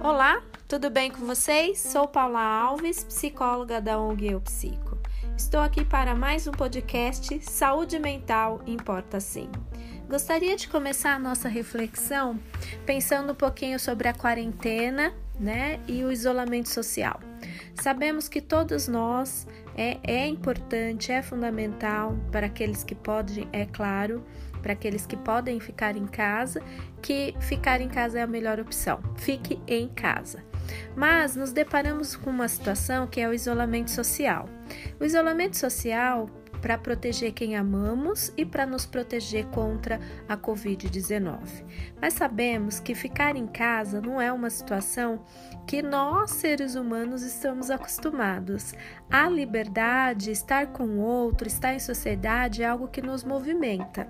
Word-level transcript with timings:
Olá, 0.00 0.40
tudo 0.68 0.88
bem 0.88 1.10
com 1.10 1.26
vocês? 1.26 1.80
Sou 1.80 2.06
Paula 2.06 2.40
Alves, 2.40 3.02
psicóloga 3.02 3.80
da 3.80 3.98
ONG 3.98 4.28
Eu 4.28 4.40
Psico. 4.40 4.96
Estou 5.36 5.58
aqui 5.58 5.84
para 5.84 6.14
mais 6.14 6.46
um 6.46 6.52
podcast 6.52 7.40
Saúde 7.40 7.98
Mental 7.98 8.62
Importa 8.64 9.18
Sim. 9.18 9.50
Gostaria 10.08 10.54
de 10.54 10.68
começar 10.68 11.14
a 11.14 11.18
nossa 11.18 11.48
reflexão 11.48 12.38
pensando 12.86 13.32
um 13.32 13.36
pouquinho 13.36 13.80
sobre 13.80 14.06
a 14.06 14.14
quarentena, 14.14 15.12
né, 15.40 15.80
e 15.88 16.04
o 16.04 16.12
isolamento 16.12 16.68
social. 16.68 17.18
Sabemos 17.74 18.28
que 18.28 18.40
todos 18.40 18.86
nós 18.86 19.48
é, 19.76 19.98
é 20.02 20.26
importante, 20.26 21.12
é 21.12 21.22
fundamental 21.22 22.16
para 22.30 22.46
aqueles 22.46 22.84
que 22.84 22.94
podem, 22.94 23.48
é 23.52 23.66
claro, 23.66 24.24
para 24.62 24.72
aqueles 24.72 25.06
que 25.06 25.16
podem 25.16 25.58
ficar 25.58 25.96
em 25.96 26.06
casa, 26.06 26.62
que 27.02 27.34
ficar 27.40 27.80
em 27.80 27.88
casa 27.88 28.18
é 28.18 28.22
a 28.22 28.26
melhor 28.26 28.60
opção. 28.60 29.00
Fique 29.16 29.60
em 29.66 29.88
casa. 29.88 30.44
Mas 30.94 31.34
nos 31.34 31.52
deparamos 31.52 32.14
com 32.14 32.30
uma 32.30 32.48
situação 32.48 33.06
que 33.06 33.20
é 33.20 33.28
o 33.28 33.32
isolamento 33.32 33.90
social. 33.90 34.48
O 35.00 35.04
isolamento 35.04 35.56
social 35.56 36.28
para 36.60 36.76
proteger 36.78 37.32
quem 37.32 37.56
amamos 37.56 38.32
e 38.36 38.44
para 38.44 38.66
nos 38.66 38.84
proteger 38.86 39.46
contra 39.46 39.98
a 40.28 40.36
Covid-19. 40.36 41.38
Mas 42.00 42.14
sabemos 42.14 42.78
que 42.78 42.94
ficar 42.94 43.36
em 43.36 43.46
casa 43.46 44.00
não 44.00 44.20
é 44.20 44.32
uma 44.32 44.50
situação 44.50 45.24
que 45.66 45.82
nós, 45.82 46.32
seres 46.32 46.74
humanos, 46.74 47.22
estamos 47.22 47.70
acostumados. 47.70 48.74
A 49.10 49.28
liberdade, 49.28 50.30
estar 50.30 50.68
com 50.68 50.84
o 50.84 51.00
outro, 51.00 51.48
estar 51.48 51.74
em 51.74 51.80
sociedade 51.80 52.62
é 52.62 52.66
algo 52.66 52.86
que 52.86 53.02
nos 53.02 53.24
movimenta. 53.24 54.06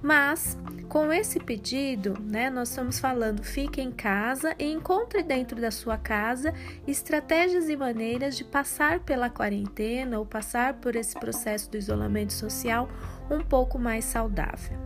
Mas 0.00 0.56
com 0.88 1.12
esse 1.12 1.40
pedido, 1.40 2.16
né, 2.22 2.48
nós 2.48 2.68
estamos 2.68 3.00
falando 3.00 3.42
fique 3.42 3.80
em 3.80 3.90
casa 3.90 4.54
e 4.56 4.70
encontre 4.70 5.24
dentro 5.24 5.60
da 5.60 5.72
sua 5.72 5.98
casa 5.98 6.54
estratégias 6.86 7.68
e 7.68 7.76
maneiras 7.76 8.36
de 8.36 8.44
passar 8.44 9.00
pela 9.00 9.28
quarentena 9.28 10.16
ou 10.16 10.24
passar 10.24 10.74
por 10.74 10.94
esse 10.94 11.18
processo 11.18 11.68
do 11.68 11.76
isolamento 11.76 12.32
social 12.32 12.88
um 13.28 13.40
pouco 13.40 13.80
mais 13.80 14.04
saudável. 14.04 14.78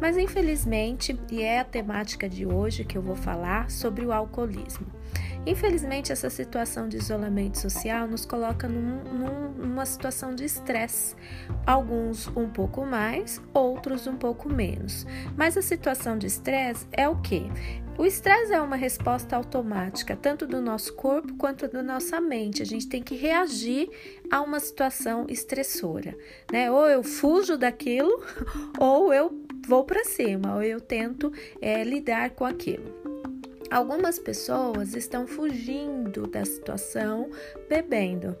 Mas 0.00 0.18
infelizmente, 0.18 1.16
e 1.30 1.42
é 1.42 1.60
a 1.60 1.64
temática 1.64 2.28
de 2.28 2.44
hoje 2.44 2.84
que 2.84 2.98
eu 2.98 3.02
vou 3.02 3.16
falar 3.16 3.70
sobre 3.70 4.04
o 4.04 4.12
alcoolismo. 4.12 4.95
Infelizmente, 5.46 6.10
essa 6.10 6.28
situação 6.28 6.88
de 6.88 6.96
isolamento 6.96 7.58
social 7.58 8.08
nos 8.08 8.26
coloca 8.26 8.68
num, 8.68 9.04
num, 9.04 9.50
numa 9.52 9.86
situação 9.86 10.34
de 10.34 10.44
estresse, 10.44 11.14
alguns 11.64 12.26
um 12.36 12.50
pouco 12.50 12.84
mais, 12.84 13.40
outros 13.54 14.08
um 14.08 14.16
pouco 14.16 14.52
menos. 14.52 15.06
Mas 15.36 15.56
a 15.56 15.62
situação 15.62 16.18
de 16.18 16.26
estresse 16.26 16.84
é 16.90 17.08
o 17.08 17.20
que? 17.22 17.48
O 17.96 18.04
estresse 18.04 18.52
é 18.52 18.60
uma 18.60 18.76
resposta 18.76 19.36
automática, 19.36 20.14
tanto 20.14 20.46
do 20.46 20.60
nosso 20.60 20.92
corpo 20.94 21.34
quanto 21.36 21.66
da 21.66 21.82
nossa 21.82 22.20
mente. 22.20 22.60
A 22.60 22.66
gente 22.66 22.88
tem 22.88 23.02
que 23.02 23.14
reagir 23.14 23.88
a 24.30 24.42
uma 24.42 24.60
situação 24.60 25.26
estressora, 25.30 26.14
né? 26.52 26.70
Ou 26.70 26.86
eu 26.88 27.02
fujo 27.02 27.56
daquilo, 27.56 28.22
ou 28.78 29.14
eu 29.14 29.40
vou 29.66 29.84
para 29.84 30.04
cima, 30.04 30.56
ou 30.56 30.62
eu 30.62 30.80
tento 30.80 31.32
é, 31.60 31.82
lidar 31.84 32.30
com 32.30 32.44
aquilo. 32.44 33.05
Algumas 33.70 34.18
pessoas 34.18 34.94
estão 34.94 35.26
fugindo 35.26 36.26
da 36.26 36.44
situação 36.44 37.30
bebendo. 37.68 38.36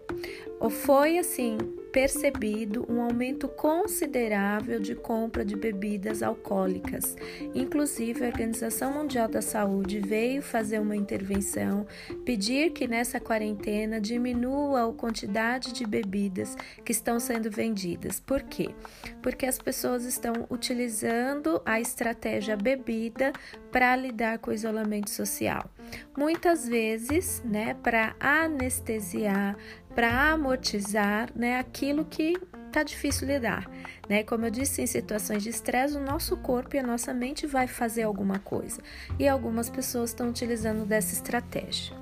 Foi 0.70 1.18
assim 1.18 1.58
percebido 1.92 2.84
um 2.90 3.00
aumento 3.00 3.48
considerável 3.48 4.78
de 4.78 4.94
compra 4.94 5.44
de 5.44 5.56
bebidas 5.56 6.22
alcoólicas. 6.22 7.16
Inclusive, 7.54 8.22
a 8.22 8.28
Organização 8.28 8.92
Mundial 8.92 9.28
da 9.28 9.40
Saúde 9.40 9.98
veio 9.98 10.42
fazer 10.42 10.78
uma 10.78 10.94
intervenção, 10.94 11.86
pedir 12.22 12.70
que 12.72 12.86
nessa 12.86 13.18
quarentena 13.18 13.98
diminua 13.98 14.90
a 14.90 14.92
quantidade 14.92 15.72
de 15.72 15.86
bebidas 15.86 16.54
que 16.84 16.92
estão 16.92 17.18
sendo 17.18 17.50
vendidas. 17.50 18.20
Por 18.20 18.42
quê? 18.42 18.74
Porque 19.22 19.46
as 19.46 19.58
pessoas 19.58 20.04
estão 20.04 20.46
utilizando 20.50 21.62
a 21.64 21.80
estratégia 21.80 22.58
bebida 22.58 23.32
para 23.76 23.94
lidar 23.94 24.38
com 24.38 24.50
o 24.50 24.54
isolamento 24.54 25.10
social. 25.10 25.68
Muitas 26.16 26.66
vezes, 26.66 27.42
né, 27.44 27.74
para 27.82 28.16
anestesiar, 28.18 29.54
para 29.94 30.32
amortizar 30.32 31.28
né, 31.36 31.58
aquilo 31.58 32.02
que 32.06 32.38
está 32.68 32.82
difícil 32.82 33.28
lidar. 33.28 33.70
Né? 34.08 34.22
Como 34.22 34.46
eu 34.46 34.50
disse, 34.50 34.80
em 34.80 34.86
situações 34.86 35.42
de 35.42 35.50
estresse, 35.50 35.94
o 35.94 36.00
nosso 36.00 36.38
corpo 36.38 36.74
e 36.74 36.78
a 36.78 36.82
nossa 36.82 37.12
mente 37.12 37.46
vai 37.46 37.66
fazer 37.66 38.04
alguma 38.04 38.38
coisa. 38.38 38.80
E 39.18 39.28
algumas 39.28 39.68
pessoas 39.68 40.08
estão 40.08 40.30
utilizando 40.30 40.86
dessa 40.86 41.12
estratégia. 41.12 41.94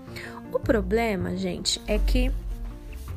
O 0.53 0.61
problema, 0.61 1.37
gente, 1.37 1.83
é 1.89 1.99
que 1.99 2.31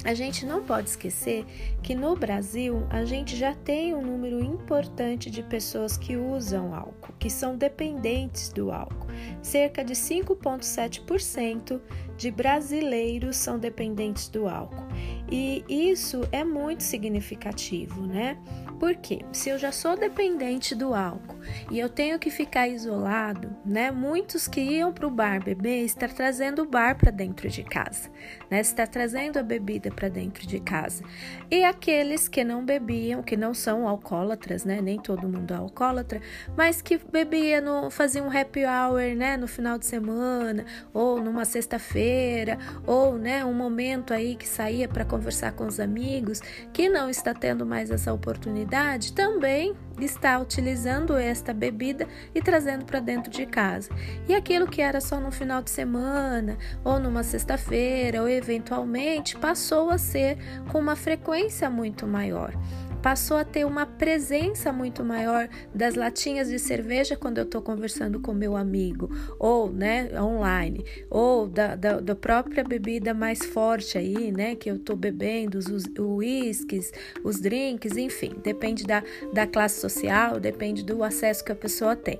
a 0.03 0.13
gente 0.13 0.45
não 0.45 0.63
pode 0.63 0.89
esquecer 0.89 1.45
que 1.81 1.95
no 1.95 2.15
Brasil 2.15 2.85
a 2.89 3.03
gente 3.03 3.35
já 3.35 3.53
tem 3.53 3.93
um 3.93 4.01
número 4.01 4.43
importante 4.43 5.29
de 5.29 5.43
pessoas 5.43 5.97
que 5.97 6.15
usam 6.15 6.73
álcool, 6.73 7.13
que 7.19 7.29
são 7.29 7.57
dependentes 7.57 8.49
do 8.49 8.71
álcool. 8.71 9.07
Cerca 9.41 9.83
de 9.83 9.93
5,7% 9.93 11.81
de 12.15 12.31
brasileiros 12.31 13.37
são 13.37 13.59
dependentes 13.59 14.27
do 14.27 14.47
álcool. 14.47 14.87
E 15.31 15.63
isso 15.67 16.27
é 16.31 16.43
muito 16.43 16.83
significativo, 16.83 18.05
né? 18.05 18.37
Porque 18.79 19.25
se 19.31 19.49
eu 19.49 19.57
já 19.57 19.71
sou 19.71 19.97
dependente 19.97 20.75
do 20.75 20.93
álcool 20.93 21.37
e 21.71 21.79
eu 21.79 21.89
tenho 21.89 22.19
que 22.19 22.29
ficar 22.29 22.67
isolado, 22.67 23.55
né? 23.65 23.89
Muitos 23.91 24.47
que 24.47 24.61
iam 24.61 24.93
para 24.93 25.07
o 25.07 25.11
bar 25.11 25.43
beber 25.43 25.83
estão 25.83 26.07
trazendo 26.07 26.61
o 26.61 26.65
bar 26.65 26.95
para 26.95 27.11
dentro 27.11 27.49
de 27.49 27.63
casa, 27.63 28.09
né? 28.49 28.59
Está 28.59 28.85
trazendo 28.85 29.37
a 29.37 29.43
bebida 29.43 29.89
para 29.89 30.09
dentro 30.09 30.45
de 30.45 30.59
casa. 30.59 31.03
E 31.49 31.63
aqueles 31.63 32.27
que 32.27 32.43
não 32.43 32.63
bebiam, 32.63 33.23
que 33.23 33.35
não 33.35 33.53
são 33.53 33.87
alcoólatras, 33.87 34.63
né? 34.63 34.79
Nem 34.81 34.99
todo 34.99 35.27
mundo 35.27 35.53
é 35.53 35.57
alcoólatra, 35.57 36.21
mas 36.55 36.81
que 36.81 36.97
bebia 36.97 37.59
no 37.61 37.89
fazia 37.89 38.23
um 38.23 38.29
happy 38.29 38.63
hour, 38.65 39.15
né? 39.15 39.37
No 39.37 39.47
final 39.47 39.77
de 39.77 39.85
semana 39.85 40.65
ou 40.93 41.19
numa 41.21 41.45
sexta-feira 41.45 42.57
ou, 42.85 43.17
né? 43.17 43.43
Um 43.43 43.53
momento 43.53 44.13
aí 44.13 44.35
que 44.35 44.47
saía 44.47 44.87
para 44.87 45.03
conversar 45.03 45.53
com 45.53 45.65
os 45.65 45.79
amigos, 45.79 46.41
que 46.71 46.89
não 46.89 47.09
está 47.09 47.33
tendo 47.33 47.65
mais 47.65 47.89
essa 47.89 48.13
oportunidade, 48.13 48.66
também 49.13 49.75
está 49.99 50.37
utilizando 50.39 51.15
esta 51.15 51.53
bebida 51.53 52.07
e 52.35 52.41
trazendo 52.41 52.85
para 52.85 52.99
dentro 52.99 53.31
de 53.31 53.45
casa. 53.45 53.89
E 54.27 54.35
aquilo 54.35 54.67
que 54.67 54.81
era 54.81 55.01
só 55.01 55.19
no 55.19 55.31
final 55.31 55.61
de 55.61 55.69
semana, 55.69 56.57
ou 56.83 56.99
numa 56.99 57.23
sexta-feira, 57.23 58.21
ou 58.21 58.29
eventualmente, 58.29 59.35
passou 59.37 59.89
a 59.89 59.97
ser 59.97 60.37
com 60.71 60.79
uma 60.79 60.95
frequência 60.95 61.69
muito 61.69 62.05
maior 62.05 62.53
passou 63.01 63.37
a 63.37 63.43
ter 63.43 63.65
uma 63.65 63.85
presença 63.85 64.71
muito 64.71 65.03
maior 65.03 65.47
das 65.73 65.95
latinhas 65.95 66.49
de 66.49 66.59
cerveja 66.59 67.15
quando 67.15 67.37
eu 67.37 67.43
estou 67.43 67.61
conversando 67.61 68.19
com 68.19 68.33
meu 68.33 68.55
amigo, 68.55 69.09
ou 69.39 69.71
né, 69.71 70.09
online, 70.19 70.83
ou 71.09 71.47
da, 71.47 71.75
da, 71.75 71.99
da, 71.99 72.15
própria 72.15 72.63
bebida 72.63 73.13
mais 73.13 73.45
forte 73.45 73.97
aí, 73.97 74.31
né, 74.31 74.55
que 74.55 74.69
eu 74.69 74.75
estou 74.75 74.95
bebendo, 74.95 75.57
os 75.57 75.67
uísques, 75.97 76.91
os 77.23 77.39
drinks, 77.39 77.95
enfim, 77.95 78.33
depende 78.43 78.83
da, 78.83 79.03
da 79.31 79.45
classe 79.45 79.79
social, 79.79 80.39
depende 80.39 80.83
do 80.83 81.03
acesso 81.03 81.43
que 81.43 81.51
a 81.51 81.55
pessoa 81.55 81.95
tem. 81.95 82.19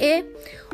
E 0.00 0.24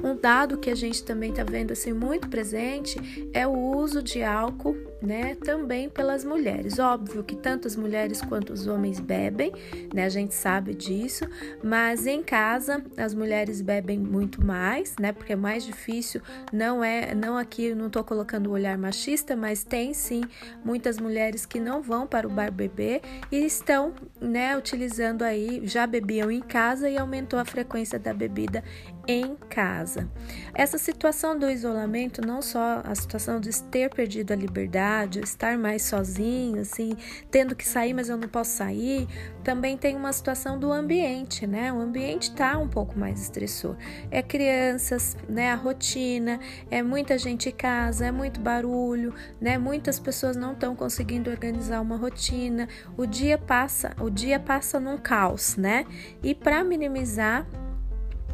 um 0.02 0.14
dado 0.14 0.58
que 0.58 0.68
a 0.68 0.74
gente 0.74 1.02
também 1.02 1.30
está 1.30 1.42
vendo 1.42 1.72
assim 1.72 1.92
muito 1.92 2.28
presente 2.28 3.30
é 3.32 3.46
o 3.46 3.52
uso 3.52 4.02
de 4.02 4.22
álcool, 4.22 4.76
né, 5.04 5.34
também 5.34 5.88
pelas 5.88 6.24
mulheres. 6.24 6.78
Óbvio 6.78 7.22
que 7.22 7.36
tanto 7.36 7.68
as 7.68 7.76
mulheres 7.76 8.20
quanto 8.22 8.52
os 8.52 8.66
homens 8.66 8.98
bebem, 8.98 9.52
né, 9.92 10.04
a 10.04 10.08
gente 10.08 10.34
sabe 10.34 10.74
disso, 10.74 11.24
mas 11.62 12.06
em 12.06 12.22
casa 12.22 12.82
as 12.96 13.14
mulheres 13.14 13.60
bebem 13.60 13.98
muito 13.98 14.44
mais, 14.44 14.96
né, 14.98 15.12
porque 15.12 15.34
é 15.34 15.36
mais 15.36 15.64
difícil. 15.64 16.20
Não 16.52 16.82
é, 16.82 17.14
não 17.14 17.36
aqui, 17.36 17.74
não 17.74 17.86
estou 17.86 18.02
colocando 18.02 18.48
o 18.48 18.52
olhar 18.52 18.76
machista, 18.78 19.36
mas 19.36 19.62
tem 19.62 19.92
sim 19.92 20.22
muitas 20.64 20.98
mulheres 20.98 21.44
que 21.44 21.60
não 21.60 21.82
vão 21.82 22.06
para 22.06 22.26
o 22.26 22.30
bar 22.30 22.50
beber 22.50 23.02
e 23.30 23.44
estão, 23.44 23.92
né, 24.20 24.56
utilizando 24.56 25.22
aí, 25.22 25.60
já 25.64 25.86
bebiam 25.86 26.30
em 26.30 26.40
casa 26.40 26.88
e 26.88 26.96
aumentou 26.96 27.38
a 27.38 27.44
frequência 27.44 27.98
da 27.98 28.14
bebida 28.14 28.64
em 29.06 29.36
casa. 29.48 30.08
Essa 30.54 30.78
situação 30.78 31.38
do 31.38 31.50
isolamento, 31.50 32.24
não 32.24 32.40
só 32.40 32.80
a 32.84 32.94
situação 32.94 33.40
de 33.40 33.50
ter 33.64 33.90
perdido 33.90 34.32
a 34.32 34.36
liberdade 34.36 35.20
estar 35.20 35.58
mais 35.58 35.82
sozinho, 35.82 36.60
assim, 36.60 36.96
tendo 37.30 37.54
que 37.54 37.66
sair, 37.66 37.92
mas 37.92 38.08
eu 38.08 38.16
não 38.16 38.28
posso 38.28 38.52
sair. 38.52 39.06
Também 39.42 39.76
tem 39.76 39.96
uma 39.96 40.12
situação 40.12 40.58
do 40.58 40.72
ambiente, 40.72 41.46
né? 41.46 41.72
O 41.72 41.80
ambiente 41.80 42.34
tá 42.34 42.58
um 42.58 42.68
pouco 42.68 42.98
mais 42.98 43.20
estressor. 43.20 43.76
É 44.10 44.22
crianças, 44.22 45.16
né? 45.28 45.50
A 45.52 45.56
rotina, 45.56 46.40
é 46.70 46.82
muita 46.82 47.18
gente 47.18 47.48
em 47.48 47.52
casa, 47.52 48.06
é 48.06 48.12
muito 48.12 48.40
barulho, 48.40 49.14
né? 49.40 49.58
Muitas 49.58 49.98
pessoas 49.98 50.36
não 50.36 50.52
estão 50.52 50.74
conseguindo 50.74 51.30
organizar 51.30 51.80
uma 51.80 51.96
rotina. 51.96 52.68
O 52.96 53.06
dia 53.06 53.36
passa, 53.36 53.94
o 54.00 54.08
dia 54.08 54.38
passa 54.38 54.80
num 54.80 54.96
caos, 54.96 55.56
né? 55.56 55.84
E 56.22 56.34
para 56.34 56.62
minimizar 56.64 57.46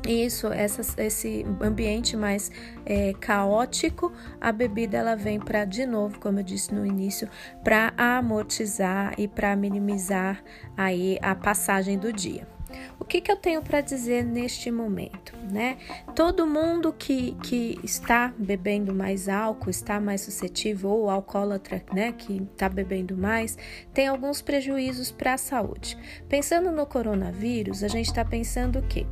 isso, 0.06 0.49
essa, 0.49 1.02
esse 1.02 1.44
ambiente 1.61 2.17
mais 2.17 2.50
é, 2.85 3.12
caótico, 3.20 4.12
a 4.41 4.50
bebida 4.50 4.97
ela 4.97 5.14
vem 5.14 5.38
para, 5.38 5.64
de 5.64 5.87
novo, 5.87 6.19
como 6.19 6.38
eu 6.41 6.43
disse 6.43 6.75
no 6.75 6.87
início, 6.87 7.29
para 7.62 7.93
amortizar 7.97 9.14
e 9.19 9.29
para 9.29 9.55
minimizar 9.55 10.43
aí 10.76 11.19
a 11.23 11.35
passagem 11.35 11.99
do 11.99 12.12
dia. 12.12 12.50
O 13.00 13.05
que, 13.05 13.20
que 13.20 13.32
eu 13.32 13.37
tenho 13.37 13.62
para 13.62 13.81
dizer 13.81 14.23
neste 14.23 14.70
momento, 14.70 15.35
né? 15.50 15.79
Todo 16.14 16.47
mundo 16.47 16.93
que, 16.93 17.32
que 17.43 17.81
está 17.82 18.32
bebendo 18.37 18.94
mais 18.94 19.29
álcool, 19.29 19.70
está 19.70 19.99
mais 19.99 20.20
suscetível, 20.20 20.91
ou 20.91 21.11
alcoólatra, 21.11 21.82
né, 21.93 22.12
que 22.12 22.43
está 22.52 22.69
bebendo 22.69 23.17
mais, 23.17 23.56
tem 23.93 24.06
alguns 24.06 24.43
prejuízos 24.43 25.11
para 25.11 25.35
a 25.35 25.38
saúde. 25.38 25.99
Pensando 26.29 26.70
no 26.70 26.87
coronavírus, 26.87 27.82
a 27.82 27.88
gente 27.88 28.06
está 28.06 28.25
pensando 28.25 28.82
que 28.82 29.06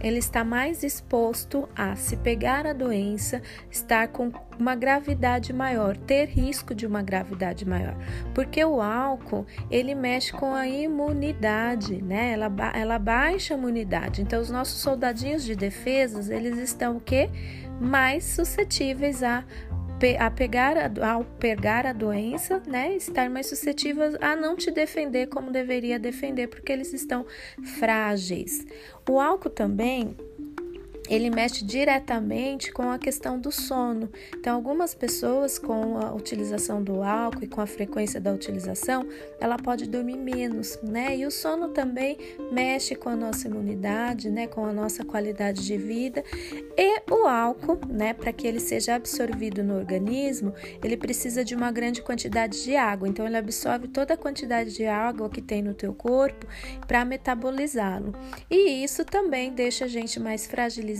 ele 0.00 0.18
está 0.18 0.42
mais 0.42 0.82
exposto 0.82 1.68
a 1.76 1.94
se 1.94 2.16
pegar 2.16 2.66
a 2.66 2.72
doença, 2.72 3.42
estar 3.70 4.08
com 4.08 4.32
uma 4.58 4.74
gravidade 4.74 5.52
maior, 5.52 5.96
ter 5.96 6.26
risco 6.26 6.74
de 6.74 6.86
uma 6.86 7.02
gravidade 7.02 7.66
maior, 7.66 7.96
porque 8.34 8.64
o 8.64 8.80
álcool 8.80 9.46
ele 9.70 9.94
mexe 9.94 10.32
com 10.32 10.54
a 10.54 10.66
imunidade, 10.66 12.02
né? 12.02 12.32
Ela, 12.32 12.52
ela 12.74 12.98
baixa 12.98 13.54
a 13.54 13.58
imunidade. 13.58 14.22
Então, 14.22 14.40
os 14.40 14.50
nossos 14.50 14.80
soldadinhos 14.80 15.44
de 15.44 15.54
defesas 15.54 16.28
eles 16.30 16.58
estão 16.58 16.96
o 16.96 17.00
quê? 17.00 17.30
Mais 17.80 18.24
suscetíveis 18.24 19.22
a 19.22 19.44
a 20.18 20.30
pegar 20.30 20.76
a, 20.76 21.12
ao 21.12 21.24
pegar 21.24 21.86
a 21.86 21.92
doença, 21.92 22.60
né, 22.66 22.94
estar 22.94 23.30
mais 23.30 23.46
suscetíveis 23.46 24.14
a 24.20 24.36
não 24.36 24.54
te 24.54 24.70
defender 24.70 25.28
como 25.28 25.50
deveria 25.50 25.98
defender, 25.98 26.48
porque 26.48 26.72
eles 26.72 26.92
estão 26.92 27.24
frágeis. 27.78 28.66
O 29.08 29.18
álcool 29.18 29.48
também 29.48 30.14
ele 31.08 31.28
mexe 31.28 31.64
diretamente 31.64 32.72
com 32.72 32.90
a 32.90 32.98
questão 32.98 33.38
do 33.38 33.52
sono. 33.52 34.10
Então, 34.36 34.54
algumas 34.54 34.94
pessoas 34.94 35.58
com 35.58 35.98
a 35.98 36.14
utilização 36.14 36.82
do 36.82 37.02
álcool 37.02 37.44
e 37.44 37.46
com 37.46 37.60
a 37.60 37.66
frequência 37.66 38.20
da 38.20 38.32
utilização, 38.32 39.06
ela 39.38 39.56
pode 39.56 39.88
dormir 39.88 40.16
menos, 40.16 40.78
né? 40.82 41.16
E 41.16 41.26
o 41.26 41.30
sono 41.30 41.68
também 41.68 42.16
mexe 42.50 42.94
com 42.94 43.10
a 43.10 43.16
nossa 43.16 43.48
imunidade, 43.48 44.30
né? 44.30 44.46
Com 44.46 44.64
a 44.64 44.72
nossa 44.72 45.04
qualidade 45.04 45.64
de 45.64 45.76
vida. 45.76 46.24
E 46.76 47.02
o 47.10 47.26
álcool, 47.26 47.80
né? 47.86 48.14
Para 48.14 48.32
que 48.32 48.46
ele 48.46 48.60
seja 48.60 48.94
absorvido 48.94 49.62
no 49.62 49.76
organismo, 49.76 50.54
ele 50.82 50.96
precisa 50.96 51.44
de 51.44 51.54
uma 51.54 51.70
grande 51.70 52.00
quantidade 52.00 52.64
de 52.64 52.76
água. 52.76 53.06
Então, 53.06 53.26
ele 53.26 53.36
absorve 53.36 53.88
toda 53.88 54.14
a 54.14 54.16
quantidade 54.16 54.74
de 54.74 54.86
água 54.86 55.28
que 55.28 55.42
tem 55.42 55.62
no 55.62 55.74
teu 55.74 55.92
corpo 55.92 56.46
para 56.86 57.04
metabolizá-lo. 57.04 58.14
E 58.50 58.82
isso 58.82 59.04
também 59.04 59.52
deixa 59.52 59.84
a 59.84 59.88
gente 59.88 60.18
mais 60.18 60.46
fragilizado 60.46 60.93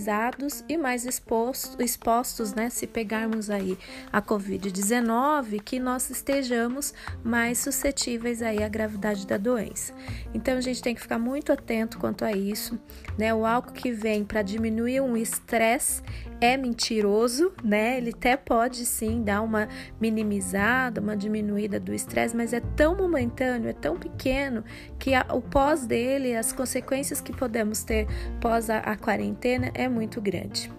e 0.69 0.77
mais 0.77 1.07
expostos, 1.07 1.77
expostos, 1.79 2.53
né, 2.55 2.69
se 2.71 2.87
pegarmos 2.87 3.51
aí 3.51 3.79
a 4.13 4.21
Covid-19, 4.21 5.63
que 5.63 5.79
nós 5.79 6.11
estejamos 6.11 6.93
mais 7.23 7.59
suscetíveis 7.59 8.43
aí 8.43 8.63
à 8.63 8.69
gravidade 8.69 9.27
da 9.27 9.37
doença. 9.37 9.93
Então 10.33 10.57
a 10.57 10.61
gente 10.61 10.83
tem 10.83 10.95
que 10.95 11.01
ficar 11.01 11.19
muito 11.19 11.53
atento 11.53 11.99
quanto 11.99 12.25
a 12.25 12.33
isso, 12.33 12.79
né? 13.19 13.35
O 13.35 13.47
álcool 13.47 13.73
que 13.73 13.93
vem 13.93 14.25
para 14.25 14.43
diminuir 14.43 15.01
um 15.01 15.17
estresse 15.17 16.03
é 16.45 16.57
mentiroso, 16.59 17.53
né? 17.63 17.97
Ele 17.97 18.11
até 18.11 18.37
pode 18.37 18.85
sim 18.85 19.23
dar 19.23 19.41
uma 19.41 19.67
minimizada, 19.99 21.01
uma 21.01 21.17
diminuída 21.17 21.81
do 21.81 21.95
estresse, 21.95 22.37
mas 22.37 22.53
é 22.53 22.61
tão 22.61 22.95
momentâneo, 22.95 23.71
é 23.71 23.73
tão 23.73 23.97
pequeno 23.97 24.63
que 24.99 25.15
a, 25.15 25.25
o 25.33 25.41
pós 25.41 25.87
dele, 25.87 26.37
as 26.37 26.53
consequências 26.53 27.21
que 27.21 27.33
podemos 27.33 27.83
ter 27.83 28.07
pós 28.41 28.69
a, 28.69 28.79
a 28.79 28.97
quarentena 28.97 29.71
é 29.75 29.89
muito 29.89 30.21
grande. 30.21 30.71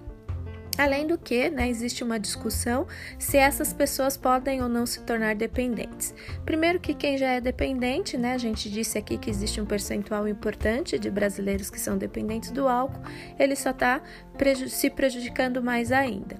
Além 0.77 1.07
do 1.07 1.17
que, 1.17 1.49
né, 1.49 1.69
existe 1.69 2.03
uma 2.03 2.19
discussão 2.19 2.85
se 3.17 3.37
essas 3.37 3.71
pessoas 3.71 4.17
podem 4.17 4.61
ou 4.61 4.67
não 4.67 4.85
se 4.85 5.01
tornar 5.01 5.33
dependentes. 5.33 6.13
Primeiro 6.45 6.79
que 6.79 6.93
quem 6.93 7.17
já 7.17 7.27
é 7.27 7.39
dependente, 7.39 8.17
né, 8.17 8.33
a 8.33 8.37
gente 8.37 8.69
disse 8.69 8.97
aqui 8.97 9.17
que 9.17 9.29
existe 9.29 9.61
um 9.61 9.65
percentual 9.65 10.27
importante 10.27 10.99
de 10.99 11.09
brasileiros 11.09 11.69
que 11.69 11.79
são 11.79 11.97
dependentes 11.97 12.51
do 12.51 12.67
álcool, 12.67 13.01
ele 13.39 13.55
só 13.55 13.69
está 13.69 14.01
preju 14.35 14.69
se 14.69 14.89
prejudicando 14.89 15.61
mais 15.61 15.91
ainda. 15.91 16.37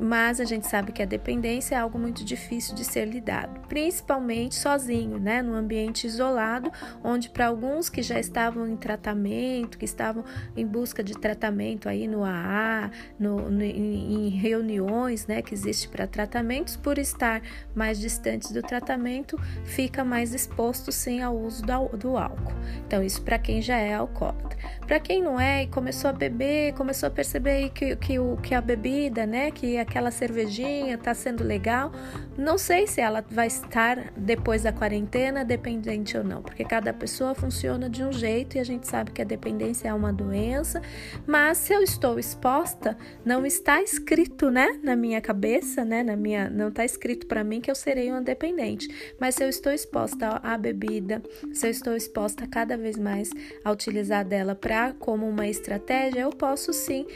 Mas 0.00 0.40
a 0.40 0.44
gente 0.44 0.66
sabe 0.66 0.92
que 0.92 1.02
a 1.02 1.06
dependência 1.06 1.76
é 1.76 1.78
algo 1.78 1.98
muito 1.98 2.24
difícil 2.24 2.74
de 2.74 2.84
ser 2.84 3.04
lidado, 3.04 3.60
principalmente 3.68 4.56
sozinho, 4.56 5.18
né, 5.18 5.40
num 5.42 5.54
ambiente 5.54 6.06
isolado, 6.06 6.70
onde 7.02 7.30
para 7.30 7.46
alguns 7.46 7.88
que 7.88 8.02
já 8.02 8.18
estavam 8.18 8.66
em 8.66 8.76
tratamento, 8.76 9.78
que 9.78 9.84
estavam 9.84 10.24
em 10.56 10.66
busca 10.66 11.02
de 11.02 11.14
tratamento 11.14 11.88
aí 11.88 12.08
no 12.08 12.24
AA, 12.24 12.90
no, 13.18 13.50
no 13.50 13.62
em, 13.62 14.26
em 14.26 14.28
reuniões, 14.30 15.26
né, 15.26 15.42
que 15.42 15.54
existe 15.54 15.88
para 15.88 16.06
tratamentos, 16.06 16.76
por 16.76 16.98
estar 16.98 17.40
mais 17.74 17.98
distantes 17.98 18.50
do 18.50 18.62
tratamento, 18.62 19.38
fica 19.64 20.04
mais 20.04 20.34
exposto 20.34 20.90
sim 20.90 21.22
ao 21.22 21.36
uso 21.36 21.62
do, 21.62 21.96
do 21.96 22.16
álcool. 22.16 22.52
Então 22.86 23.02
isso 23.02 23.22
para 23.22 23.38
quem 23.38 23.62
já 23.62 23.76
é 23.76 23.94
alcoólatra. 23.94 24.58
Para 24.86 24.98
quem 24.98 25.22
não 25.22 25.40
é 25.40 25.64
e 25.64 25.66
começou 25.68 26.10
a 26.10 26.12
beber, 26.12 26.74
começou 26.74 27.06
a 27.06 27.10
perceber 27.10 27.33
que, 27.74 27.96
que, 27.96 28.18
o, 28.18 28.36
que 28.36 28.54
a 28.54 28.60
bebida, 28.60 29.26
né, 29.26 29.50
que 29.50 29.78
aquela 29.78 30.10
cervejinha 30.10 30.94
está 30.94 31.14
sendo 31.14 31.42
legal. 31.44 31.92
Não 32.36 32.58
sei 32.58 32.86
se 32.86 33.00
ela 33.00 33.24
vai 33.30 33.46
estar 33.46 34.12
depois 34.16 34.62
da 34.62 34.72
quarentena 34.72 35.44
dependente 35.44 36.16
ou 36.16 36.24
não, 36.24 36.42
porque 36.42 36.64
cada 36.64 36.92
pessoa 36.92 37.34
funciona 37.34 37.88
de 37.88 38.02
um 38.02 38.12
jeito 38.12 38.56
e 38.56 38.60
a 38.60 38.64
gente 38.64 38.86
sabe 38.86 39.12
que 39.12 39.22
a 39.22 39.24
dependência 39.24 39.88
é 39.88 39.94
uma 39.94 40.12
doença. 40.12 40.82
Mas 41.26 41.58
se 41.58 41.72
eu 41.72 41.82
estou 41.82 42.18
exposta, 42.18 42.96
não 43.24 43.46
está 43.46 43.82
escrito, 43.82 44.50
né, 44.50 44.78
na 44.82 44.96
minha 44.96 45.20
cabeça, 45.20 45.84
né, 45.84 46.02
na 46.02 46.16
minha, 46.16 46.50
não 46.50 46.68
está 46.68 46.84
escrito 46.84 47.26
para 47.26 47.44
mim 47.44 47.60
que 47.60 47.70
eu 47.70 47.74
serei 47.74 48.10
uma 48.10 48.22
dependente. 48.22 49.14
Mas 49.20 49.36
se 49.36 49.44
eu 49.44 49.48
estou 49.48 49.72
exposta 49.72 50.40
à 50.42 50.56
bebida, 50.58 51.22
se 51.52 51.66
eu 51.66 51.70
estou 51.70 51.96
exposta 51.96 52.46
cada 52.46 52.76
vez 52.76 52.98
mais 52.98 53.30
a 53.64 53.70
utilizar 53.70 54.24
dela 54.24 54.54
para 54.54 54.92
como 54.94 55.28
uma 55.28 55.46
estratégia, 55.46 56.20
eu 56.20 56.30
posso 56.30 56.72
sim 56.72 57.06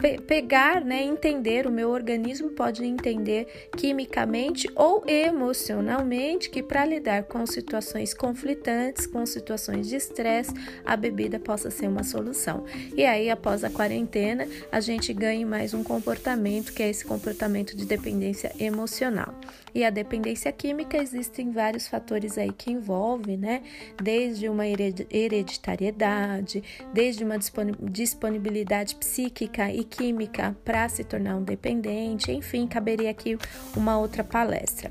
pe 0.00 0.18
pegar, 0.20 0.84
né, 0.84 1.02
entender, 1.02 1.66
o 1.66 1.70
meu 1.70 1.90
organismo 1.90 2.50
pode 2.50 2.84
entender 2.84 3.68
quimicamente 3.76 4.68
ou 4.74 5.04
emocionalmente 5.06 6.48
que 6.48 6.62
para 6.62 6.84
lidar 6.84 7.24
com 7.24 7.44
situações 7.46 8.14
conflitantes, 8.14 9.06
com 9.06 9.24
situações 9.26 9.88
de 9.88 9.96
estresse, 9.96 10.52
a 10.84 10.96
bebida 10.96 11.38
possa 11.38 11.70
ser 11.70 11.88
uma 11.88 12.02
solução. 12.02 12.64
E 12.96 13.04
aí, 13.04 13.28
após 13.28 13.62
a 13.62 13.70
quarentena, 13.70 14.48
a 14.72 14.80
gente 14.80 15.12
ganha 15.12 15.46
mais 15.46 15.74
um 15.74 15.84
comportamento 15.84 16.72
que 16.72 16.82
é 16.82 16.88
esse 16.88 17.04
comportamento 17.04 17.76
de 17.76 17.84
dependência 17.84 18.52
emocional. 18.58 19.34
E 19.74 19.84
a 19.84 19.90
dependência 19.90 20.50
química 20.50 20.96
existem 20.96 21.50
vários 21.50 21.86
fatores 21.86 22.36
aí 22.38 22.52
que 22.52 22.72
envolvem, 22.72 23.36
né? 23.36 23.62
Desde 24.02 24.48
uma 24.48 24.64
hereditariedade, 24.66 26.62
desde 26.92 27.22
uma 27.22 27.36
disponibilidade 27.38 28.96
psíquica 28.96 29.70
e 29.70 29.84
química 29.90 30.56
para 30.64 30.88
se 30.88 31.04
tornar 31.04 31.36
um 31.36 31.42
dependente, 31.42 32.30
enfim, 32.30 32.66
caberia 32.66 33.10
aqui 33.10 33.36
uma 33.76 33.98
outra 33.98 34.22
palestra. 34.22 34.90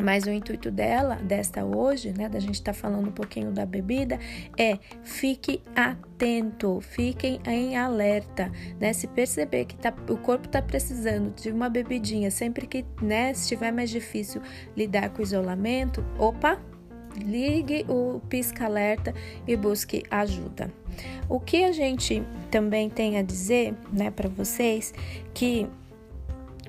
Mas 0.00 0.24
o 0.24 0.30
intuito 0.30 0.70
dela, 0.70 1.16
desta 1.16 1.64
hoje, 1.64 2.12
né, 2.12 2.28
da 2.28 2.40
gente 2.40 2.54
estar 2.54 2.72
tá 2.72 2.78
falando 2.78 3.08
um 3.08 3.12
pouquinho 3.12 3.52
da 3.52 3.64
bebida, 3.64 4.18
é 4.58 4.78
fique 5.04 5.62
atento, 5.74 6.80
fiquem 6.80 7.40
em 7.46 7.76
alerta, 7.76 8.50
né? 8.80 8.92
Se 8.92 9.06
perceber 9.06 9.66
que 9.66 9.76
tá, 9.76 9.94
o 10.08 10.16
corpo 10.16 10.46
está 10.46 10.60
precisando 10.60 11.32
de 11.34 11.50
uma 11.50 11.68
bebidinha, 11.68 12.30
sempre 12.30 12.66
que 12.66 12.84
né, 13.00 13.30
estiver 13.30 13.70
mais 13.70 13.88
difícil 13.88 14.42
lidar 14.76 15.10
com 15.10 15.20
o 15.20 15.22
isolamento, 15.22 16.04
opa, 16.18 16.60
ligue 17.16 17.84
o 17.88 18.20
pisca-alerta 18.28 19.14
e 19.46 19.56
busque 19.56 20.02
ajuda. 20.10 20.72
O 21.28 21.40
que 21.40 21.64
a 21.64 21.72
gente 21.72 22.22
também 22.50 22.88
tem 22.88 23.18
a 23.18 23.22
dizer, 23.22 23.74
né, 23.92 24.10
para 24.10 24.28
vocês, 24.28 24.92
que 25.32 25.66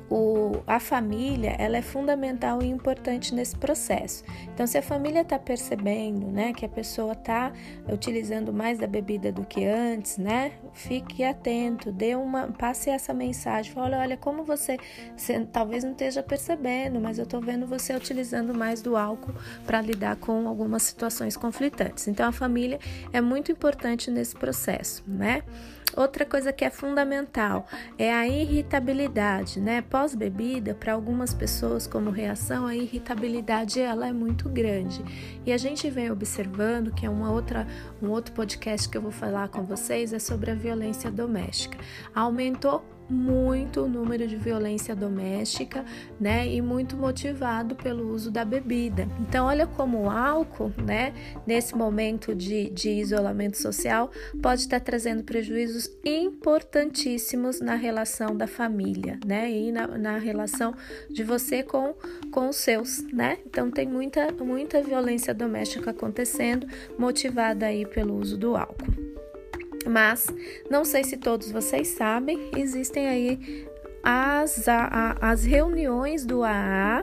o, 0.09 0.61
a 0.67 0.79
família 0.79 1.55
ela 1.57 1.77
é 1.77 1.81
fundamental 1.81 2.61
e 2.61 2.67
importante 2.67 3.33
nesse 3.33 3.55
processo. 3.55 4.23
Então, 4.53 4.67
se 4.67 4.77
a 4.77 4.81
família 4.81 5.21
está 5.21 5.39
percebendo, 5.39 6.27
né, 6.27 6.53
que 6.53 6.65
a 6.65 6.69
pessoa 6.69 7.13
está 7.13 7.51
utilizando 7.91 8.53
mais 8.53 8.77
da 8.77 8.87
bebida 8.87 9.31
do 9.31 9.43
que 9.43 9.65
antes, 9.65 10.17
né, 10.17 10.53
fique 10.73 11.23
atento, 11.23 11.91
dê 11.91 12.15
uma, 12.15 12.47
passe 12.47 12.89
essa 12.89 13.13
mensagem, 13.13 13.73
olha, 13.75 13.99
olha 13.99 14.17
como 14.17 14.43
você, 14.43 14.77
você 15.15 15.39
talvez 15.51 15.83
não 15.83 15.91
esteja 15.91 16.21
percebendo, 16.21 16.99
mas 16.99 17.17
eu 17.17 17.23
estou 17.23 17.41
vendo 17.41 17.65
você 17.65 17.95
utilizando 17.95 18.53
mais 18.53 18.81
do 18.81 18.95
álcool 18.95 19.33
para 19.65 19.81
lidar 19.81 20.15
com 20.17 20.47
algumas 20.47 20.83
situações 20.83 21.35
conflitantes. 21.35 22.07
Então, 22.07 22.27
a 22.27 22.31
família 22.31 22.79
é 23.11 23.21
muito 23.21 23.51
importante 23.51 24.11
nesse 24.11 24.35
processo, 24.35 25.03
né? 25.07 25.43
Outra 25.95 26.25
coisa 26.25 26.51
que 26.51 26.65
é 26.65 26.69
fundamental 26.69 27.67
é 27.97 28.13
a 28.13 28.27
irritabilidade, 28.27 29.61
né? 29.61 29.81
Pós-bebida, 29.81 30.73
para 30.73 30.93
algumas 30.93 31.33
pessoas 31.33 31.87
como 31.87 32.09
reação, 32.09 32.65
a 32.65 32.75
irritabilidade 32.75 33.79
ela 33.79 34.07
é 34.07 34.11
muito 34.11 34.49
grande. 34.49 35.03
E 35.45 35.53
a 35.53 35.57
gente 35.57 35.89
vem 35.89 36.11
observando 36.11 36.93
que 36.93 37.05
é 37.05 37.09
uma 37.09 37.31
outra, 37.31 37.65
um 38.01 38.09
outro 38.09 38.33
podcast 38.33 38.89
que 38.89 38.97
eu 38.97 39.01
vou 39.01 39.11
falar 39.11 39.47
com 39.47 39.63
vocês 39.63 40.11
é 40.11 40.19
sobre 40.19 40.51
a 40.51 40.55
violência 40.55 41.09
doméstica. 41.09 41.77
Aumentou 42.13 42.83
muito 43.09 43.87
número 43.87 44.27
de 44.27 44.35
violência 44.35 44.95
doméstica, 44.95 45.85
né? 46.19 46.47
E 46.47 46.61
muito 46.61 46.95
motivado 46.97 47.75
pelo 47.75 48.11
uso 48.11 48.31
da 48.31 48.43
bebida. 48.43 49.07
Então, 49.19 49.45
olha 49.47 49.67
como 49.67 50.03
o 50.03 50.09
álcool, 50.09 50.71
né? 50.83 51.13
Nesse 51.45 51.75
momento 51.75 52.33
de, 52.33 52.69
de 52.69 52.89
isolamento 52.89 53.57
social, 53.57 54.11
pode 54.41 54.61
estar 54.61 54.79
trazendo 54.79 55.23
prejuízos 55.23 55.89
importantíssimos 56.03 57.59
na 57.61 57.75
relação 57.75 58.35
da 58.35 58.47
família, 58.47 59.19
né? 59.25 59.51
E 59.51 59.71
na, 59.71 59.87
na 59.87 60.17
relação 60.17 60.73
de 61.09 61.23
você 61.23 61.61
com, 61.63 61.93
com 62.31 62.49
os 62.49 62.57
seus, 62.57 63.03
né? 63.11 63.37
Então, 63.45 63.69
tem 63.69 63.87
muita, 63.87 64.31
muita 64.31 64.81
violência 64.81 65.33
doméstica 65.33 65.91
acontecendo, 65.91 66.67
motivada 66.97 67.67
aí 67.67 67.85
pelo 67.85 68.17
uso 68.17 68.37
do 68.37 68.55
álcool. 68.55 69.04
Mas 69.85 70.27
não 70.69 70.83
sei 70.83 71.03
se 71.03 71.17
todos 71.17 71.51
vocês 71.51 71.89
sabem, 71.89 72.51
existem 72.55 73.07
aí 73.07 73.67
as, 74.03 74.67
a, 74.67 75.15
as 75.21 75.43
reuniões 75.43 76.25
do 76.25 76.43
AA 76.43 77.01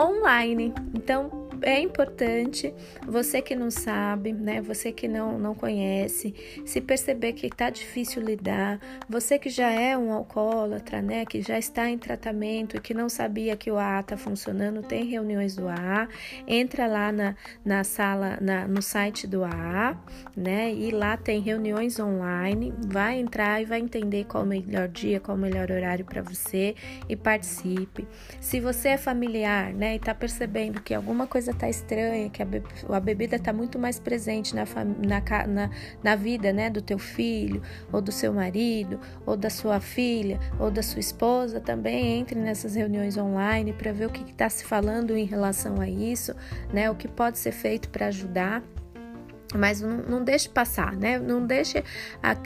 online. 0.00 0.72
Então, 0.94 1.37
é 1.62 1.80
importante 1.80 2.72
você 3.06 3.40
que 3.42 3.54
não 3.54 3.70
sabe, 3.70 4.32
né? 4.32 4.60
Você 4.62 4.92
que 4.92 5.08
não, 5.08 5.38
não 5.38 5.54
conhece, 5.54 6.34
se 6.64 6.80
perceber 6.80 7.32
que 7.32 7.48
tá 7.48 7.70
difícil 7.70 8.22
lidar, 8.22 8.80
você 9.08 9.38
que 9.38 9.48
já 9.48 9.70
é 9.70 9.96
um 9.96 10.12
alcoólatra, 10.12 11.02
né? 11.02 11.24
Que 11.24 11.42
já 11.42 11.58
está 11.58 11.88
em 11.88 11.98
tratamento 11.98 12.76
e 12.76 12.80
que 12.80 12.94
não 12.94 13.08
sabia 13.08 13.56
que 13.56 13.70
o 13.70 13.78
AA 13.78 14.02
tá 14.02 14.16
funcionando, 14.16 14.82
tem 14.82 15.04
reuniões 15.04 15.56
do 15.56 15.68
AA, 15.68 16.08
entra 16.46 16.86
lá 16.86 17.12
na, 17.12 17.34
na 17.64 17.84
sala, 17.84 18.38
na, 18.40 18.66
no 18.66 18.82
site 18.82 19.26
do 19.26 19.44
AA, 19.44 19.96
né? 20.36 20.72
E 20.72 20.90
lá 20.90 21.16
tem 21.16 21.40
reuniões 21.40 21.98
online, 21.98 22.72
vai 22.86 23.18
entrar 23.18 23.60
e 23.60 23.64
vai 23.64 23.80
entender 23.80 24.24
qual 24.24 24.44
o 24.44 24.46
melhor 24.46 24.88
dia, 24.88 25.20
qual 25.20 25.36
o 25.36 25.40
melhor 25.40 25.70
horário 25.70 26.04
para 26.04 26.22
você 26.22 26.74
e 27.08 27.16
participe. 27.16 28.06
Se 28.40 28.60
você 28.60 28.88
é 28.88 28.98
familiar, 28.98 29.72
né? 29.72 29.96
E 29.96 29.98
tá 29.98 30.14
percebendo 30.14 30.80
que 30.80 30.94
alguma 30.94 31.26
coisa 31.26 31.47
coisa 31.48 31.52
tá 31.54 31.68
estranha, 31.68 32.28
que 32.28 32.42
a, 32.42 32.44
be 32.44 32.62
a 32.88 33.00
bebida 33.00 33.38
tá 33.38 33.52
muito 33.52 33.78
mais 33.78 33.98
presente 33.98 34.54
na, 34.54 34.64
na, 34.64 35.46
na, 35.46 35.70
na 36.02 36.16
vida, 36.16 36.52
né, 36.52 36.68
do 36.68 36.82
teu 36.82 36.98
filho, 36.98 37.62
ou 37.92 38.00
do 38.00 38.12
seu 38.12 38.32
marido, 38.32 39.00
ou 39.24 39.36
da 39.36 39.50
sua 39.50 39.80
filha, 39.80 40.38
ou 40.58 40.70
da 40.70 40.82
sua 40.82 41.00
esposa, 41.00 41.60
também 41.60 42.18
entre 42.18 42.38
nessas 42.38 42.74
reuniões 42.74 43.16
online 43.16 43.72
para 43.72 43.92
ver 43.92 44.06
o 44.06 44.10
que 44.10 44.30
está 44.30 44.48
se 44.48 44.64
falando 44.64 45.16
em 45.16 45.24
relação 45.24 45.80
a 45.80 45.88
isso, 45.88 46.34
né, 46.72 46.90
o 46.90 46.94
que 46.94 47.08
pode 47.08 47.38
ser 47.38 47.52
feito 47.52 47.88
para 47.88 48.06
ajudar. 48.06 48.62
Mas 49.54 49.80
não, 49.80 49.96
não, 49.98 50.22
deixe 50.24 50.48
passar, 50.48 50.94
né? 50.94 51.18
Não 51.18 51.46
deixe, 51.46 51.82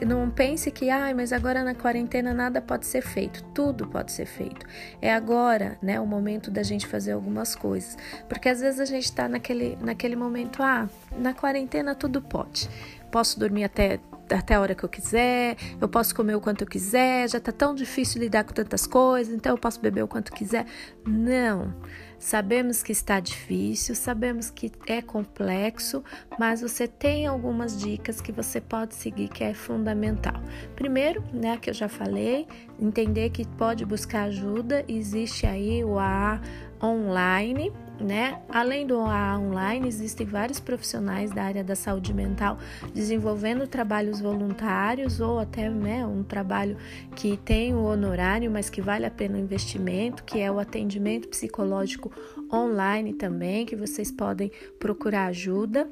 não 0.07 0.31
pense 0.31 0.71
que, 0.71 0.89
ai, 0.89 1.13
mas 1.13 1.33
agora 1.33 1.65
na 1.65 1.75
quarentena 1.75 2.33
nada 2.33 2.61
pode 2.61 2.87
ser 2.87 3.03
feito. 3.03 3.43
Tudo 3.53 3.89
pode 3.89 4.13
ser 4.13 4.27
feito. 4.27 4.65
É 5.01 5.13
agora, 5.13 5.77
né? 5.83 5.99
O 5.99 6.07
momento 6.07 6.51
da 6.51 6.63
gente 6.63 6.87
fazer 6.87 7.13
algumas 7.13 7.57
coisas, 7.57 7.97
porque 8.29 8.49
às 8.49 8.61
vezes 8.61 8.79
a 8.79 8.85
gente 8.85 9.05
está 9.05 9.29
naquele, 9.29 9.77
naquele 9.81 10.15
momento, 10.15 10.63
ah, 10.63 10.89
na 11.17 11.35
quarentena 11.35 11.95
tudo 11.95 12.23
pode. 12.23 12.69
Posso 13.11 13.39
dormir 13.39 13.65
até 13.65 13.99
até 14.31 14.55
a 14.55 14.61
hora 14.61 14.75
que 14.75 14.83
eu 14.83 14.89
quiser, 14.89 15.57
eu 15.81 15.89
posso 15.89 16.15
comer 16.15 16.35
o 16.35 16.41
quanto 16.41 16.63
eu 16.63 16.67
quiser, 16.67 17.29
já 17.29 17.39
tá 17.39 17.53
tão 17.53 17.75
difícil 17.75 18.21
lidar 18.21 18.45
com 18.45 18.53
tantas 18.55 18.87
coisas, 18.87 19.35
então 19.35 19.53
eu 19.53 19.59
posso 19.59 19.81
beber 19.81 20.03
o 20.03 20.09
quanto 20.09 20.33
quiser. 20.33 20.65
Não. 21.07 21.75
Sabemos 22.23 22.85
que 22.85 22.93
está 22.93 23.19
difícil, 23.19 23.97
sabemos 23.97 24.49
que 24.49 24.71
é 24.87 25.03
complexo, 25.03 26.05
mas 26.39 26.61
você 26.61 26.87
tem 26.87 27.27
algumas 27.27 27.77
dicas 27.77 28.21
que 28.21 28.31
você 28.31 28.61
pode 28.61 28.95
seguir 28.95 29.27
que 29.27 29.43
é 29.43 29.53
fundamental. 29.53 30.41
Primeiro, 30.77 31.21
né, 31.33 31.59
que 31.61 31.69
eu 31.69 31.75
já 31.75 31.89
falei, 31.89 32.47
entender 32.79 33.31
que 33.31 33.45
pode 33.45 33.85
buscar 33.85 34.29
ajuda, 34.29 34.85
existe 34.87 35.49
aí 35.49 35.83
o 35.83 35.99
AA 35.99 36.41
online, 36.81 37.73
né? 38.01 38.41
Além 38.49 38.87
do 38.87 38.99
AA 38.99 39.39
online, 39.39 39.87
existem 39.87 40.27
vários 40.27 40.59
profissionais 40.59 41.31
da 41.31 41.45
área 41.45 41.63
da 41.63 41.77
saúde 41.77 42.13
mental 42.13 42.59
desenvolvendo 42.93 43.67
trabalhos 43.67 44.21
voluntários 44.21 45.21
ou 45.21 45.39
até 45.39 45.71
né, 45.71 46.07
um 46.07 46.23
trabalho 46.23 46.77
que 47.15 47.37
tem 47.37 47.75
o 47.75 47.85
honorário, 47.85 48.51
mas 48.51 48.69
que 48.69 48.81
vale 48.81 49.07
a 49.07 49.11
pena 49.11 49.37
o 49.37 49.41
investimento, 49.41 50.25
que 50.25 50.41
é 50.41 50.51
o 50.51 50.59
atendimento 50.59 51.29
psicológico 51.29 52.13
online 52.53 53.13
também, 53.13 53.65
que 53.65 53.77
vocês 53.77 54.11
podem 54.11 54.51
procurar 54.79 55.27
ajuda. 55.27 55.89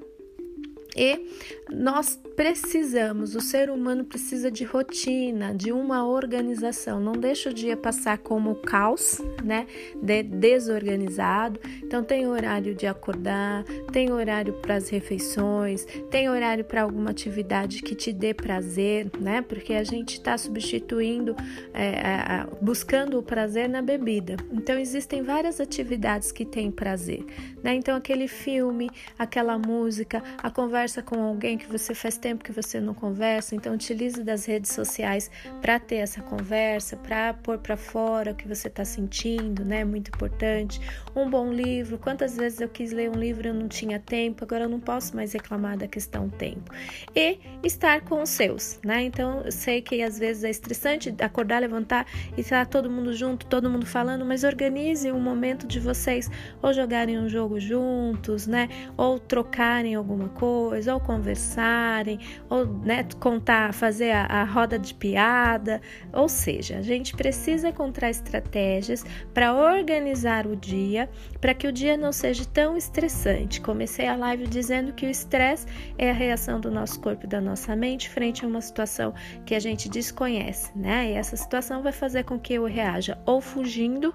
E 0.96 1.28
nós 1.70 2.20
precisamos, 2.40 3.34
o 3.34 3.40
ser 3.42 3.68
humano 3.68 4.02
precisa 4.02 4.50
de 4.50 4.64
rotina, 4.64 5.54
de 5.54 5.72
uma 5.72 6.06
organização. 6.08 6.98
Não 6.98 7.12
deixa 7.12 7.50
o 7.50 7.52
dia 7.52 7.76
passar 7.76 8.16
como 8.16 8.54
caos, 8.54 9.20
né? 9.44 9.66
De 10.02 10.22
desorganizado. 10.22 11.60
Então 11.82 12.02
tem 12.02 12.26
horário 12.26 12.74
de 12.74 12.86
acordar, 12.86 13.62
tem 13.92 14.10
horário 14.10 14.54
para 14.54 14.76
as 14.76 14.88
refeições, 14.88 15.84
tem 16.10 16.30
horário 16.30 16.64
para 16.64 16.80
alguma 16.80 17.10
atividade 17.10 17.82
que 17.82 17.94
te 17.94 18.10
dê 18.10 18.32
prazer, 18.32 19.10
né? 19.20 19.42
Porque 19.42 19.74
a 19.74 19.84
gente 19.84 20.14
está 20.14 20.38
substituindo, 20.38 21.36
é, 21.74 22.46
buscando 22.58 23.18
o 23.18 23.22
prazer 23.22 23.68
na 23.68 23.82
bebida. 23.82 24.36
Então 24.50 24.78
existem 24.78 25.22
várias 25.22 25.60
atividades 25.60 26.32
que 26.32 26.46
têm 26.46 26.70
prazer, 26.70 27.22
né? 27.62 27.74
Então 27.74 27.94
aquele 27.94 28.26
filme, 28.26 28.88
aquela 29.18 29.58
música, 29.58 30.22
a 30.42 30.50
conversa 30.50 31.02
com 31.02 31.22
alguém 31.22 31.58
que 31.58 31.66
você 31.66 31.94
faz 31.94 32.16
tempo 32.16 32.29
que 32.38 32.52
você 32.52 32.80
não 32.80 32.94
conversa, 32.94 33.54
então 33.54 33.74
utilize 33.74 34.22
das 34.22 34.44
redes 34.44 34.72
sociais 34.72 35.30
para 35.60 35.78
ter 35.78 35.96
essa 35.96 36.22
conversa, 36.22 36.96
para 36.96 37.34
pôr 37.34 37.58
para 37.58 37.76
fora 37.76 38.32
o 38.32 38.34
que 38.34 38.46
você 38.46 38.68
está 38.68 38.84
sentindo, 38.84 39.64
né? 39.64 39.84
Muito 39.84 40.08
importante. 40.08 40.80
Um 41.14 41.28
bom 41.28 41.52
livro. 41.52 41.98
Quantas 41.98 42.36
vezes 42.36 42.60
eu 42.60 42.68
quis 42.68 42.92
ler 42.92 43.10
um 43.10 43.14
livro 43.14 43.48
e 43.48 43.52
não 43.52 43.68
tinha 43.68 43.98
tempo, 43.98 44.44
agora 44.44 44.64
eu 44.64 44.68
não 44.68 44.80
posso 44.80 45.14
mais 45.14 45.32
reclamar 45.32 45.76
da 45.76 45.86
questão 45.86 46.28
tempo. 46.28 46.72
E 47.14 47.38
estar 47.62 48.02
com 48.02 48.22
os 48.22 48.30
seus, 48.30 48.78
né? 48.84 49.02
Então 49.02 49.42
eu 49.42 49.52
sei 49.52 49.82
que 49.82 50.02
às 50.02 50.18
vezes 50.18 50.44
é 50.44 50.50
estressante 50.50 51.14
acordar, 51.20 51.60
levantar 51.60 52.06
e 52.36 52.40
estar 52.40 52.66
todo 52.66 52.90
mundo 52.90 53.12
junto, 53.12 53.46
todo 53.46 53.68
mundo 53.68 53.86
falando, 53.86 54.24
mas 54.24 54.44
organize 54.44 55.10
um 55.10 55.20
momento 55.20 55.66
de 55.66 55.80
vocês 55.80 56.30
ou 56.62 56.72
jogarem 56.72 57.18
um 57.18 57.28
jogo 57.28 57.58
juntos, 57.58 58.46
né? 58.46 58.68
Ou 58.96 59.18
trocarem 59.18 59.94
alguma 59.94 60.28
coisa, 60.28 60.94
ou 60.94 61.00
conversarem, 61.00 62.09
ou 62.48 62.66
né, 62.66 63.06
contar, 63.20 63.74
fazer 63.74 64.10
a, 64.10 64.24
a 64.24 64.44
roda 64.44 64.78
de 64.78 64.94
piada. 64.94 65.80
Ou 66.12 66.28
seja, 66.28 66.78
a 66.78 66.82
gente 66.82 67.14
precisa 67.14 67.68
encontrar 67.68 68.10
estratégias 68.10 69.04
para 69.34 69.54
organizar 69.54 70.46
o 70.46 70.56
dia, 70.56 71.08
para 71.40 71.54
que 71.54 71.66
o 71.66 71.72
dia 71.72 71.96
não 71.96 72.12
seja 72.12 72.44
tão 72.44 72.76
estressante. 72.76 73.60
Comecei 73.60 74.06
a 74.06 74.16
live 74.16 74.46
dizendo 74.46 74.92
que 74.92 75.06
o 75.06 75.10
estresse 75.10 75.66
é 75.98 76.10
a 76.10 76.14
reação 76.14 76.60
do 76.60 76.70
nosso 76.70 77.00
corpo 77.00 77.26
e 77.26 77.28
da 77.28 77.40
nossa 77.40 77.76
mente 77.76 78.08
frente 78.08 78.44
a 78.44 78.48
uma 78.48 78.60
situação 78.60 79.14
que 79.44 79.54
a 79.54 79.60
gente 79.60 79.88
desconhece, 79.88 80.76
né? 80.76 81.10
E 81.10 81.12
essa 81.14 81.36
situação 81.36 81.82
vai 81.82 81.92
fazer 81.92 82.24
com 82.24 82.38
que 82.38 82.54
eu 82.54 82.64
reaja 82.64 83.18
ou 83.26 83.40
fugindo 83.40 84.14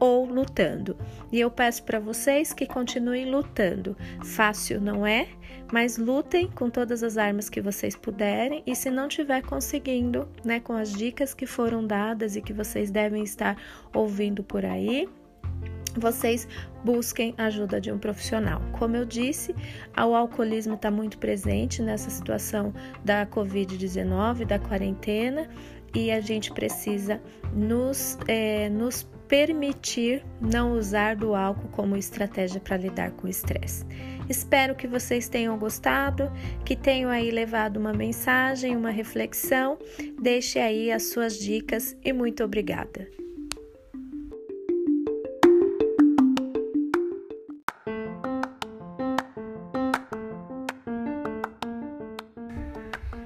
ou 0.00 0.24
lutando. 0.24 0.96
E 1.30 1.38
eu 1.38 1.50
peço 1.50 1.84
para 1.84 2.00
vocês 2.00 2.52
que 2.52 2.66
continuem 2.66 3.30
lutando. 3.30 3.96
Fácil 4.24 4.80
não 4.80 5.06
é, 5.06 5.28
mas 5.70 5.98
lutem 5.98 6.48
com 6.48 6.70
todas 6.70 7.02
as 7.02 7.18
armas 7.18 7.48
que 7.50 7.60
vocês 7.60 7.94
puderem 7.94 8.62
e 8.66 8.74
se 8.74 8.90
não 8.90 9.06
estiver 9.06 9.42
conseguindo, 9.42 10.26
né, 10.42 10.58
com 10.58 10.72
as 10.72 10.92
dicas 10.92 11.34
que 11.34 11.46
foram 11.46 11.86
dadas 11.86 12.34
e 12.34 12.42
que 12.42 12.52
vocês 12.52 12.90
devem 12.90 13.22
estar 13.22 13.56
ouvindo 13.94 14.42
por 14.42 14.64
aí, 14.64 15.06
vocês 15.96 16.48
busquem 16.84 17.34
ajuda 17.36 17.80
de 17.80 17.90
um 17.90 17.98
profissional. 17.98 18.62
Como 18.78 18.96
eu 18.96 19.04
disse, 19.04 19.54
o 19.96 20.14
alcoolismo 20.14 20.74
está 20.74 20.90
muito 20.90 21.18
presente 21.18 21.82
nessa 21.82 22.10
situação 22.10 22.72
da 23.04 23.26
Covid-19, 23.26 24.46
da 24.46 24.58
quarentena, 24.58 25.48
e 25.94 26.12
a 26.12 26.20
gente 26.20 26.52
precisa 26.52 27.20
nos, 27.52 28.16
é, 28.28 28.68
nos 28.68 29.04
permitir 29.30 30.24
não 30.40 30.72
usar 30.72 31.14
do 31.14 31.36
álcool 31.36 31.68
como 31.68 31.96
estratégia 31.96 32.60
para 32.60 32.76
lidar 32.76 33.12
com 33.12 33.28
o 33.28 33.30
estresse. 33.30 33.86
Espero 34.28 34.74
que 34.74 34.88
vocês 34.88 35.28
tenham 35.28 35.56
gostado, 35.56 36.30
que 36.64 36.74
tenham 36.74 37.08
aí 37.08 37.30
levado 37.30 37.76
uma 37.76 37.92
mensagem, 37.92 38.76
uma 38.76 38.90
reflexão. 38.90 39.78
Deixe 40.20 40.58
aí 40.58 40.90
as 40.90 41.04
suas 41.10 41.38
dicas 41.38 41.96
e 42.04 42.12
muito 42.12 42.42
obrigada. 42.42 43.08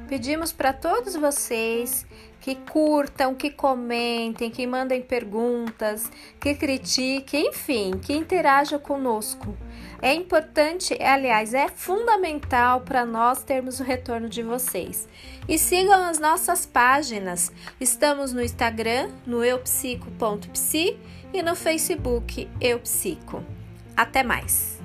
Pedimos 0.06 0.52
para 0.52 0.73
todos 0.73 1.16
vocês 1.16 2.06
que 2.44 2.56
curtam, 2.56 3.34
que 3.34 3.48
comentem, 3.48 4.50
que 4.50 4.66
mandem 4.66 5.00
perguntas, 5.00 6.10
que 6.38 6.54
critiquem, 6.54 7.48
enfim, 7.48 7.92
que 7.92 8.12
interajam 8.12 8.78
conosco. 8.78 9.56
É 10.02 10.12
importante, 10.12 10.92
aliás, 11.02 11.54
é 11.54 11.68
fundamental 11.68 12.82
para 12.82 13.06
nós 13.06 13.42
termos 13.42 13.80
o 13.80 13.82
retorno 13.82 14.28
de 14.28 14.42
vocês. 14.42 15.08
E 15.48 15.58
sigam 15.58 16.04
as 16.04 16.18
nossas 16.18 16.66
páginas. 16.66 17.50
Estamos 17.80 18.34
no 18.34 18.42
Instagram, 18.42 19.08
no 19.24 19.42
eupsico.psi 19.42 20.98
e 21.32 21.42
no 21.42 21.56
Facebook 21.56 22.46
Eupsico. 22.60 23.42
Até 23.96 24.22
mais! 24.22 24.78